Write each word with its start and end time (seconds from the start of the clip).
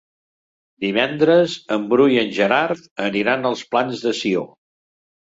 Divendres 0.85 1.57
en 1.75 1.85
Bru 1.91 2.07
i 2.13 2.17
en 2.21 2.31
Gerard 2.37 2.81
aniran 3.09 3.47
als 3.51 3.63
Plans 3.75 4.03
de 4.07 4.15
Sió. 4.23 4.43